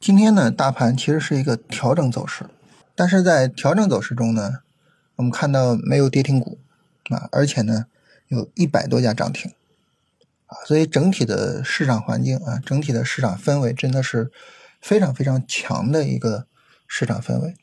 [0.00, 2.46] 今天呢，大盘其实是一个调整走势，
[2.94, 4.60] 但是在调整走势中呢，
[5.16, 6.58] 我们看到没有跌停股
[7.10, 7.84] 啊，而且呢，
[8.28, 9.52] 有一百多家涨停
[10.46, 14.32] 啊，所以整体的市场环境啊，整体的市场氛围真的是
[14.80, 16.46] 非常非常强的一个
[16.88, 17.54] 市场氛围。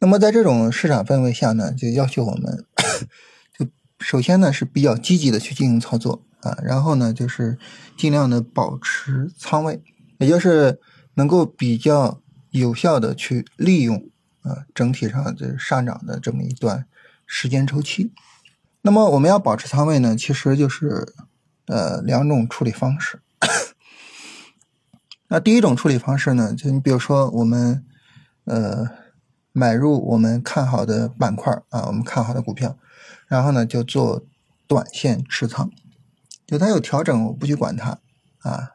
[0.00, 2.66] 那么在这种市场氛围下呢，就要求我们，
[3.58, 3.66] 就
[3.98, 7.56] 首先呢是比较积极的去进行操作啊，然后呢就是
[7.96, 9.80] 尽量的保持仓位，
[10.18, 10.78] 也就是。
[11.18, 14.08] 能够比较有效的去利用
[14.42, 16.86] 啊整体上的上涨的这么一段
[17.26, 18.12] 时间周期，
[18.82, 21.12] 那么我们要保持仓位呢，其实就是
[21.66, 23.20] 呃两种处理方式。
[25.26, 27.84] 那第一种处理方式呢，就你比如说我们
[28.44, 28.88] 呃
[29.50, 32.78] 买入我们看好的板块啊，我们看好的股票，
[33.26, 34.24] 然后呢就做
[34.68, 35.68] 短线持仓，
[36.46, 37.98] 就它有调整我不去管它
[38.38, 38.74] 啊，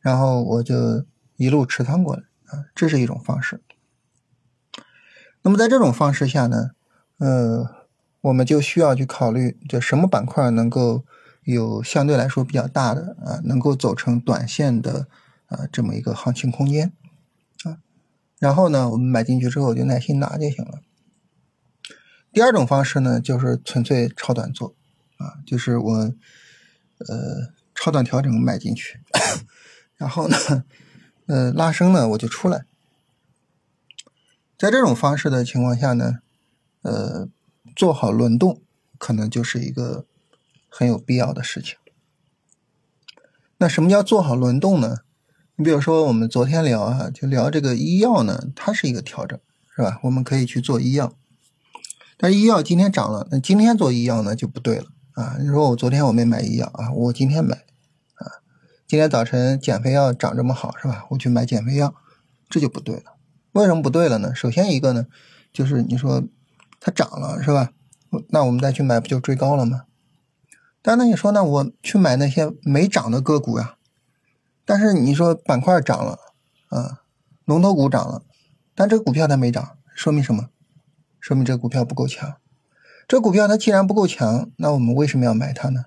[0.00, 1.04] 然后我就。
[1.36, 3.60] 一路持仓过来啊，这是一种方式。
[5.42, 6.70] 那么在这种方式下呢，
[7.18, 7.68] 呃，
[8.22, 11.04] 我们就需要去考虑，就什么板块能够
[11.42, 15.06] 有相对来说比较大的啊，能够走成短线的
[15.46, 16.92] 啊这么一个行情空间
[17.64, 17.78] 啊。
[18.38, 20.80] 然后呢，我们买进去之后就耐心拿就行了。
[22.32, 24.74] 第二种方式呢，就是纯粹超短做
[25.18, 29.00] 啊，就是我呃超短调整买进去，
[29.98, 30.36] 然后呢。
[31.26, 32.66] 呃，拉升呢，我就出来。
[34.58, 36.18] 在这种方式的情况下呢，
[36.82, 37.28] 呃，
[37.74, 38.60] 做好轮动
[38.98, 40.04] 可能就是一个
[40.68, 41.76] 很有必要的事情。
[43.58, 44.98] 那什么叫做好轮动呢？
[45.56, 49.38] 你比如说，我们昨天聊啊，就聊这个医药呢，它是一个调整，
[49.74, 50.00] 是吧？
[50.02, 51.14] 我们可以去做医药，
[52.16, 55.36] 但是医药今天涨了，那今天做医药呢就不对了啊。
[55.40, 57.64] 你说我昨天我没买医药啊，我今天买。
[58.86, 61.06] 今天早晨减肥药涨这么好是吧？
[61.10, 61.94] 我去买减肥药，
[62.50, 63.16] 这就不对了。
[63.52, 64.34] 为什么不对了呢？
[64.34, 65.06] 首先一个呢，
[65.52, 66.22] 就是你说
[66.80, 67.72] 它涨了是吧？
[68.28, 69.84] 那我们再去买不就追高了吗？
[70.82, 73.76] 但那你说那我去买那些没涨的个股呀？
[74.66, 76.18] 但是你说板块涨了
[76.68, 77.00] 啊，
[77.46, 78.22] 龙头股涨了，
[78.74, 80.50] 但这个股票它没涨，说明什么？
[81.18, 82.36] 说明这个股票不够强。
[83.08, 85.86] 这股票它既然不够强，那我们为什么要买它呢？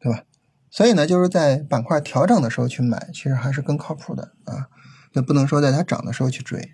[0.00, 0.24] 对吧？
[0.70, 4.68] 所以呢，就是在板块调整的时候去买，其实还是更靠谱的啊。
[5.12, 6.72] 那不能说在它涨的时候去追。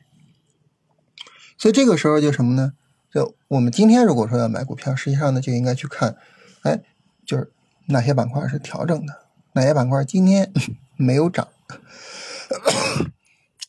[1.56, 2.72] 所以这个时候就什么呢？
[3.12, 6.16] 就我们今天如果说要买股票，实际上呢就应该去看，
[6.62, 6.80] 哎，
[7.24, 7.52] 就是
[7.86, 10.52] 哪些板块是调整的，哪些板块今天
[10.98, 11.46] 没有涨，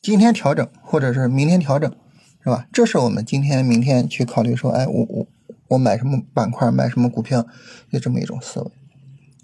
[0.02, 1.96] 今天调整或者是明天调整，
[2.44, 2.68] 是吧？
[2.74, 5.28] 这是我们今天、明天去考虑说，哎，我我
[5.68, 7.46] 我买什么板块，买什么股票，
[7.92, 8.72] 就这么一种思维。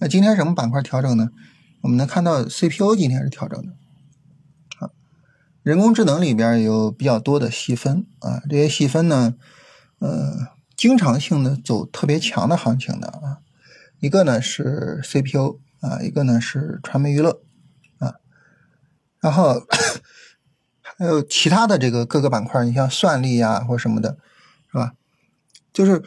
[0.01, 1.29] 那今天什么板块调整呢？
[1.81, 3.73] 我们能看到 CPU 今天是调整的，
[4.79, 4.89] 啊，
[5.61, 9.35] 人工智能里边有比较多的细分啊，这些细分呢，
[9.99, 13.37] 呃，经常性的走特别强的行情的啊，
[13.99, 17.43] 一个呢是 CPU 啊，一个呢是传媒娱乐
[17.99, 18.15] 啊，
[19.19, 19.67] 然后
[20.81, 24.17] 还有其他的这个各个板块，你像算力呀或什么的，
[24.71, 24.93] 是吧？
[25.71, 26.01] 就是。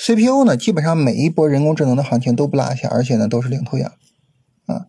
[0.00, 3.92] CPU 呢，基本上每一波人工智能的行情都不落下，而且呢都是领头羊，
[4.66, 4.86] 啊，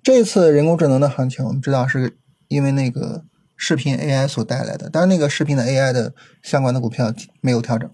[0.00, 2.16] 这次人工智能的行情，我们知道是
[2.46, 3.24] 因为那个
[3.56, 7.90] 视频 AI 所带来的，但是那个视频的 AI 的相关的股票没有调整，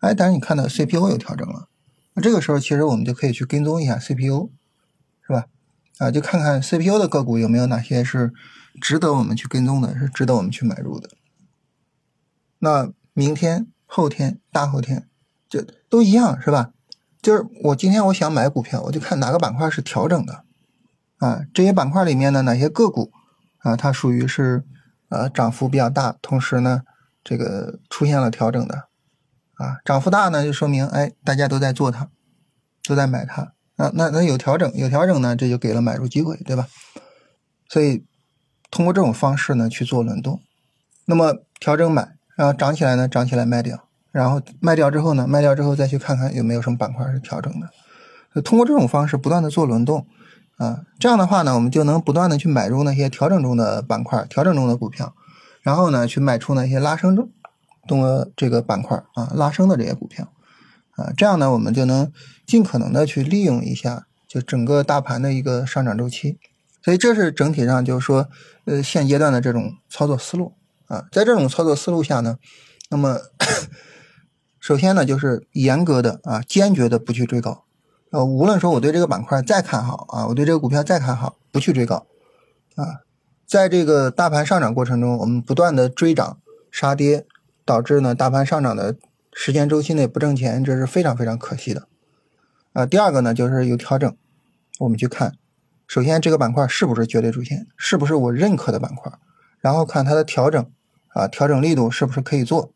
[0.00, 1.68] 哎，但是你看到 CPU 有调整了，
[2.14, 4.50] 那这个时候其实我们就可以去跟踪一下 CPU，
[5.24, 5.46] 是吧？
[5.98, 8.32] 啊，就看看 CPU 的个股有没有哪些是
[8.80, 11.10] 值得我们去跟踪的，是值得我们去买入的。
[12.58, 15.06] 那明天、后天、大后天。
[15.48, 16.70] 就都一样是吧？
[17.22, 20.44] 就是我今天我想买股票，我就看哪个板块是调整的，
[21.18, 23.10] 啊，这些板块里面的哪些个股
[23.58, 24.64] 啊，它属于是
[25.08, 26.82] 呃涨幅比较大，同时呢
[27.24, 28.88] 这个出现了调整的，
[29.54, 32.08] 啊，涨幅大呢就说明哎大家都在做它，
[32.88, 36.68] 都在买它，啊，那那有调整有调整呢，这就给了买入机会，对吧？
[37.68, 38.04] 所以
[38.70, 40.40] 通过这种方式呢去做轮动，
[41.06, 43.85] 那么调整买，然后涨起来呢涨起来卖掉。
[44.16, 45.26] 然后卖掉之后呢？
[45.26, 48.40] 卖掉之后再去看看有没有什么板块是调整的。
[48.40, 50.06] 通过这种方式不断的做轮动，
[50.56, 55.14] 啊，这样的话呢，我们就能不断的去买入那些调整中的板块、调整中的股票，
[55.60, 60.32] 然后呢，去卖出那些拉升中的这个板块啊，拉升的这些股票，
[60.92, 62.10] 啊，这样呢，我们就能
[62.46, 66.38] 尽可能的去利用一下就整个大盘的一个上涨周期。
[66.82, 68.28] 所以这是整体上就是说，
[68.64, 70.54] 呃，现阶段的这种操作思路
[70.86, 72.38] 啊，在这种操作思路下呢，
[72.88, 73.18] 那么。
[74.66, 77.62] 首先呢，就是严格的啊，坚决的不去追高，
[78.10, 82.04] 呃，无论说我对这个板块再看好啊，我对这个股票再看好，不去追高，
[82.74, 83.06] 啊，
[83.46, 86.40] 在这个大盘上涨过程中，我们不断的追涨
[86.72, 87.24] 杀跌，
[87.64, 88.96] 导致呢大盘上涨的
[89.32, 91.86] 时间周期内不挣钱，这是非常非常可惜的。
[92.72, 94.16] 啊，第二个呢就是有调整，
[94.80, 95.34] 我们去看，
[95.86, 99.12] 首先这个板块是不是绝对主线，是不是我认可的板块，
[99.60, 100.68] 然后看它的调整，
[101.10, 102.72] 啊，调整力度是不是可以做，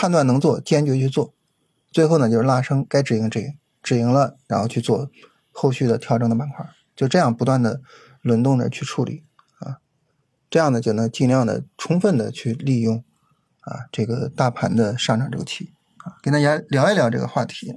[0.00, 1.34] 判断能做，坚决去做，
[1.90, 5.10] 最后呢就是拉升，该止盈止盈，止盈了，然后去做
[5.50, 6.64] 后续的调整的板块，
[6.94, 7.80] 就这样不断的
[8.22, 9.24] 轮动着去处理
[9.58, 9.78] 啊。
[10.48, 13.02] 这样呢，就能尽量的充分的去利用
[13.62, 15.72] 啊这个大盘的上涨周期
[16.04, 17.76] 啊，跟大家聊一聊这个话题。